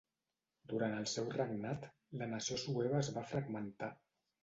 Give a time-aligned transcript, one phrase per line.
[0.71, 1.87] Durant el seu regnat,
[2.25, 3.97] la nació sueva es va fragmentar.